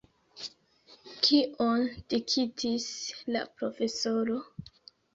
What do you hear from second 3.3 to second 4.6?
la profesoro?